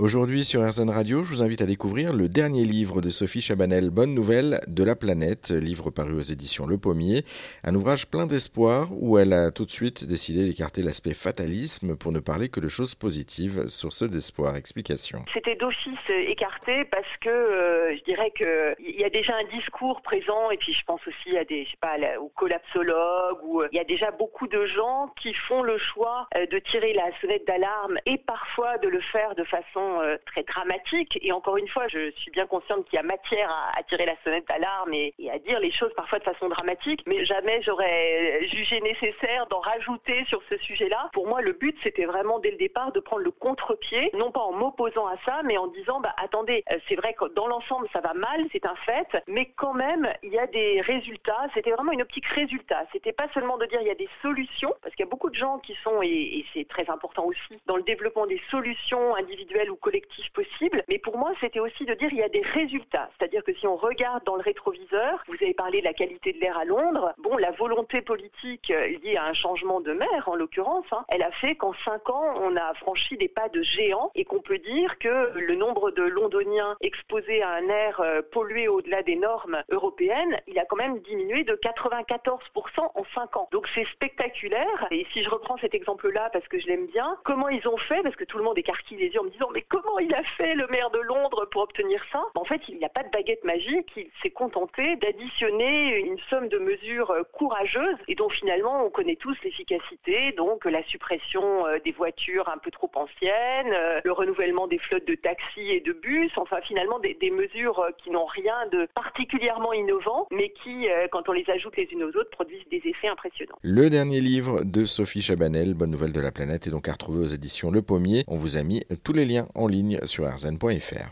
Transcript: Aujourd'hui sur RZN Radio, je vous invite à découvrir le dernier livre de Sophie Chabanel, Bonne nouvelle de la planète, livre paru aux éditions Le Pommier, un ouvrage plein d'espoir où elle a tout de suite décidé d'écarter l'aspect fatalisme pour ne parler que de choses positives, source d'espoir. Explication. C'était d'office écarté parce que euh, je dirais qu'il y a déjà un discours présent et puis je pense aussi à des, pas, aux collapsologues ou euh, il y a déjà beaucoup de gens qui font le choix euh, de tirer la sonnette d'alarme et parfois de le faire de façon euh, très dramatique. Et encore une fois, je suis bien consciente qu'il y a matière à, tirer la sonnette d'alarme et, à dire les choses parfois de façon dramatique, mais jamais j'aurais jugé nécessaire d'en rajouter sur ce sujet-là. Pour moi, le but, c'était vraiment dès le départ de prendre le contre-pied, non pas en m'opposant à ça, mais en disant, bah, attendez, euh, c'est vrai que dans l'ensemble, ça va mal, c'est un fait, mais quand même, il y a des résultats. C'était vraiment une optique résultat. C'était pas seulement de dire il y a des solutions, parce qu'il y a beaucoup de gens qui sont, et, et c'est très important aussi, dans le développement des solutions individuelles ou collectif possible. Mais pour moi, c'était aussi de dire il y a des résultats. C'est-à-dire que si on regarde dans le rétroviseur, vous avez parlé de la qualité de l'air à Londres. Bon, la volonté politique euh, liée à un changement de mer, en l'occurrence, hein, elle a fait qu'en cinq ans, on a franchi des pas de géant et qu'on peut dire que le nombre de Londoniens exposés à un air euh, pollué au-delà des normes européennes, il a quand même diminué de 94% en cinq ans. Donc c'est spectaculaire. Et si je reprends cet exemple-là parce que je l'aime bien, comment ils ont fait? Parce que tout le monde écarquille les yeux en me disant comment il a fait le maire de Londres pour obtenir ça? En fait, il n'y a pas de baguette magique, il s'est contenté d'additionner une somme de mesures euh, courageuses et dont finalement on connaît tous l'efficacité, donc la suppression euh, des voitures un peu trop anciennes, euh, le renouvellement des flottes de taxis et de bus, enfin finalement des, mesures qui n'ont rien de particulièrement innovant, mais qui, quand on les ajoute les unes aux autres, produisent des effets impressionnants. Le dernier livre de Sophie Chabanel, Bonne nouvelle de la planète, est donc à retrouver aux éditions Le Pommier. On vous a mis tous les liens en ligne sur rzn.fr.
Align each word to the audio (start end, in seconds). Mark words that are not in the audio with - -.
Aujourd'hui 0.00 0.46
sur 0.46 0.66
RZN 0.66 0.88
Radio, 0.88 1.24
je 1.24 1.34
vous 1.34 1.42
invite 1.42 1.60
à 1.60 1.66
découvrir 1.66 2.14
le 2.14 2.30
dernier 2.30 2.64
livre 2.64 3.02
de 3.02 3.10
Sophie 3.10 3.42
Chabanel, 3.42 3.90
Bonne 3.90 4.14
nouvelle 4.14 4.62
de 4.66 4.82
la 4.82 4.96
planète, 4.96 5.50
livre 5.50 5.90
paru 5.90 6.14
aux 6.14 6.22
éditions 6.22 6.64
Le 6.64 6.78
Pommier, 6.78 7.22
un 7.64 7.74
ouvrage 7.74 8.06
plein 8.06 8.24
d'espoir 8.24 8.88
où 8.92 9.18
elle 9.18 9.34
a 9.34 9.50
tout 9.50 9.66
de 9.66 9.70
suite 9.70 10.06
décidé 10.06 10.46
d'écarter 10.46 10.80
l'aspect 10.80 11.12
fatalisme 11.12 11.98
pour 11.98 12.12
ne 12.12 12.18
parler 12.18 12.48
que 12.48 12.60
de 12.60 12.68
choses 12.68 12.94
positives, 12.94 13.68
source 13.68 14.02
d'espoir. 14.02 14.56
Explication. 14.56 15.18
C'était 15.34 15.54
d'office 15.54 15.98
écarté 16.08 16.86
parce 16.86 17.16
que 17.20 17.28
euh, 17.28 17.94
je 17.94 18.02
dirais 18.04 18.30
qu'il 18.30 18.98
y 18.98 19.04
a 19.04 19.10
déjà 19.10 19.34
un 19.36 19.54
discours 19.54 20.00
présent 20.00 20.50
et 20.50 20.56
puis 20.56 20.72
je 20.72 20.82
pense 20.86 21.06
aussi 21.06 21.36
à 21.36 21.44
des, 21.44 21.68
pas, 21.78 21.96
aux 22.18 22.30
collapsologues 22.30 23.44
ou 23.44 23.60
euh, 23.60 23.68
il 23.70 23.76
y 23.76 23.80
a 23.80 23.84
déjà 23.84 24.10
beaucoup 24.12 24.48
de 24.48 24.64
gens 24.64 25.12
qui 25.20 25.34
font 25.34 25.62
le 25.62 25.76
choix 25.76 26.26
euh, 26.38 26.46
de 26.46 26.58
tirer 26.58 26.94
la 26.94 27.10
sonnette 27.20 27.46
d'alarme 27.46 27.98
et 28.06 28.16
parfois 28.16 28.78
de 28.78 28.88
le 28.88 29.02
faire 29.02 29.34
de 29.34 29.44
façon 29.44 29.89
euh, 30.00 30.16
très 30.26 30.42
dramatique. 30.42 31.18
Et 31.22 31.32
encore 31.32 31.56
une 31.56 31.68
fois, 31.68 31.88
je 31.88 32.10
suis 32.12 32.30
bien 32.30 32.46
consciente 32.46 32.84
qu'il 32.86 32.96
y 32.96 32.98
a 32.98 33.02
matière 33.02 33.50
à, 33.76 33.82
tirer 33.84 34.06
la 34.06 34.14
sonnette 34.24 34.46
d'alarme 34.48 34.92
et, 34.92 35.14
à 35.32 35.38
dire 35.38 35.60
les 35.60 35.70
choses 35.70 35.92
parfois 35.96 36.18
de 36.18 36.24
façon 36.24 36.48
dramatique, 36.48 37.02
mais 37.06 37.24
jamais 37.24 37.60
j'aurais 37.62 38.46
jugé 38.46 38.80
nécessaire 38.80 39.46
d'en 39.46 39.60
rajouter 39.60 40.24
sur 40.26 40.42
ce 40.48 40.56
sujet-là. 40.58 41.10
Pour 41.12 41.26
moi, 41.26 41.40
le 41.40 41.52
but, 41.52 41.76
c'était 41.82 42.04
vraiment 42.04 42.38
dès 42.38 42.50
le 42.50 42.56
départ 42.56 42.92
de 42.92 43.00
prendre 43.00 43.22
le 43.22 43.30
contre-pied, 43.30 44.10
non 44.14 44.30
pas 44.30 44.40
en 44.40 44.52
m'opposant 44.52 45.06
à 45.06 45.16
ça, 45.24 45.40
mais 45.44 45.56
en 45.56 45.66
disant, 45.68 46.00
bah, 46.00 46.14
attendez, 46.22 46.62
euh, 46.72 46.78
c'est 46.88 46.96
vrai 46.96 47.14
que 47.14 47.26
dans 47.34 47.46
l'ensemble, 47.46 47.88
ça 47.92 48.00
va 48.00 48.14
mal, 48.14 48.46
c'est 48.52 48.66
un 48.66 48.76
fait, 48.86 49.22
mais 49.26 49.46
quand 49.56 49.74
même, 49.74 50.12
il 50.22 50.32
y 50.32 50.38
a 50.38 50.46
des 50.46 50.80
résultats. 50.80 51.46
C'était 51.54 51.72
vraiment 51.72 51.92
une 51.92 52.02
optique 52.02 52.26
résultat. 52.26 52.84
C'était 52.92 53.12
pas 53.12 53.28
seulement 53.34 53.58
de 53.58 53.66
dire 53.66 53.80
il 53.80 53.88
y 53.88 53.90
a 53.90 53.94
des 53.94 54.08
solutions, 54.22 54.74
parce 54.82 54.94
qu'il 54.94 55.04
y 55.04 55.08
a 55.08 55.10
beaucoup 55.10 55.30
de 55.30 55.34
gens 55.34 55.58
qui 55.58 55.76
sont, 55.82 56.02
et, 56.02 56.08
et 56.08 56.46
c'est 56.54 56.68
très 56.68 56.88
important 56.90 57.24
aussi, 57.24 57.60
dans 57.66 57.76
le 57.76 57.82
développement 57.82 58.26
des 58.26 58.40
solutions 58.50 59.14
individuelles 59.16 59.70
ou 59.70 59.76
collectif 59.80 60.30
possible. 60.32 60.82
Mais 60.88 60.98
pour 60.98 61.16
moi, 61.18 61.32
c'était 61.40 61.60
aussi 61.60 61.84
de 61.84 61.94
dire 61.94 62.08
il 62.12 62.18
y 62.18 62.22
a 62.22 62.28
des 62.28 62.42
résultats. 62.42 63.10
C'est-à-dire 63.18 63.42
que 63.44 63.54
si 63.54 63.66
on 63.66 63.76
regarde 63.76 64.24
dans 64.24 64.36
le 64.36 64.42
rétroviseur, 64.42 65.22
vous 65.28 65.34
avez 65.34 65.54
parlé 65.54 65.80
de 65.80 65.84
la 65.84 65.92
qualité 65.92 66.32
de 66.32 66.40
l'air 66.40 66.56
à 66.58 66.64
Londres. 66.64 67.12
Bon, 67.18 67.36
la 67.36 67.50
volonté 67.52 68.02
politique 68.02 68.70
euh, 68.70 68.86
liée 69.02 69.16
à 69.16 69.24
un 69.24 69.32
changement 69.32 69.80
de 69.80 69.92
mer, 69.92 70.28
en 70.28 70.34
l'occurrence, 70.34 70.86
hein, 70.92 71.04
elle 71.08 71.22
a 71.22 71.30
fait 71.32 71.54
qu'en 71.56 71.72
cinq 71.84 72.08
ans, 72.10 72.34
on 72.36 72.56
a 72.56 72.74
franchi 72.74 73.16
des 73.16 73.28
pas 73.28 73.48
de 73.48 73.62
géant 73.62 74.10
et 74.14 74.24
qu'on 74.24 74.40
peut 74.40 74.58
dire 74.58 74.98
que 74.98 75.38
le 75.38 75.54
nombre 75.54 75.90
de 75.90 76.02
Londoniens 76.02 76.76
exposés 76.80 77.42
à 77.42 77.50
un 77.50 77.68
air 77.68 78.00
euh, 78.00 78.22
pollué 78.30 78.68
au-delà 78.68 79.02
des 79.02 79.16
normes 79.16 79.62
européennes, 79.70 80.40
il 80.46 80.58
a 80.58 80.64
quand 80.64 80.76
même 80.76 80.98
diminué 81.00 81.44
de 81.44 81.54
94% 81.54 82.38
en 82.78 83.04
cinq 83.14 83.36
ans. 83.36 83.48
Donc 83.52 83.66
c'est 83.74 83.86
spectaculaire. 83.92 84.86
Et 84.90 85.06
si 85.12 85.22
je 85.22 85.30
reprends 85.30 85.56
cet 85.58 85.74
exemple-là 85.74 86.30
parce 86.32 86.46
que 86.48 86.58
je 86.58 86.66
l'aime 86.66 86.86
bien, 86.86 87.18
comment 87.24 87.48
ils 87.48 87.66
ont 87.68 87.76
fait? 87.76 88.02
Parce 88.02 88.16
que 88.16 88.24
tout 88.24 88.38
le 88.38 88.44
monde 88.44 88.58
écarquille 88.58 88.98
les 88.98 89.08
yeux 89.08 89.20
en 89.20 89.24
me 89.24 89.30
disant 89.30 89.50
comment 89.68 89.98
il 89.98 90.14
a 90.14 90.22
fait 90.22 90.54
le 90.54 90.66
maire 90.68 90.90
de 90.90 91.00
Londres 91.00 91.46
pour 91.50 91.62
obtenir 91.62 92.02
ça? 92.12 92.22
En 92.34 92.44
fait, 92.44 92.60
il 92.68 92.78
n'y 92.78 92.84
a 92.84 92.88
pas 92.88 93.02
de 93.02 93.10
baguette 93.10 93.44
magique, 93.44 93.90
il 93.96 94.10
s'est 94.22 94.30
contenté 94.30 94.96
d'additionner 94.96 95.98
une 95.98 96.18
somme 96.28 96.48
de 96.48 96.58
mesures 96.58 97.10
euh, 97.10 97.22
courageuses 97.32 97.96
et 98.08 98.14
dont 98.14 98.28
finalement 98.28 98.84
on 98.84 98.90
connaît 98.90 99.16
tous 99.16 99.36
l'efficacité, 99.44 100.32
donc 100.32 100.64
la 100.64 100.82
suppression 100.84 101.66
euh, 101.66 101.78
des 101.84 101.92
voitures 101.92 102.48
un 102.48 102.58
peu 102.58 102.70
trop 102.70 102.90
anciennes, 102.94 103.72
euh, 103.72 104.00
le 104.04 104.12
renouvellement 104.12 104.66
des 104.66 104.78
flottes 104.78 105.06
de 105.06 105.14
taxis 105.14 105.70
et 105.70 105.80
de 105.80 105.92
bus, 105.92 106.30
enfin 106.36 106.60
finalement 106.62 106.98
des, 106.98 107.16
mesures 107.30 107.86
qui 108.02 108.10
n'ont 108.10 108.26
rien 108.26 108.66
de 108.72 108.88
particulièrement 108.94 109.72
innovant, 109.72 110.26
mais 110.32 110.52
qui, 110.64 110.88
quand 111.12 111.28
on 111.28 111.32
les 111.32 111.48
ajoute 111.48 111.76
les 111.76 111.84
unes 111.92 112.02
aux 112.02 112.08
autres, 112.08 112.30
produisent 112.30 112.68
des 112.70 112.82
effets 112.84 113.06
impressionnants. 113.06 113.54
Le 113.62 113.88
dernier 113.88 114.20
livre 114.20 114.64
de 114.64 114.84
Sophie 114.84 115.22
Chabanel, 115.22 115.74
Bonne 115.74 115.92
nouvelle 115.92 116.10
de 116.10 116.20
la 116.20 116.32
planète, 116.32 116.66
est 116.66 116.70
donc 116.70 116.88
à 116.88 116.92
retrouver 116.92 117.20
aux 117.20 117.28
éditions 117.28 117.70
Le 117.70 117.82
Pommier. 117.82 118.24
On 118.26 118.36
vous 118.36 118.56
a 118.56 118.62
mis 118.64 118.84
tous 119.04 119.12
les 119.12 119.24
liens 119.24 119.46
en 119.54 119.66
ligne 119.66 119.98
sur 120.04 120.26
rzn.fr. 120.26 121.08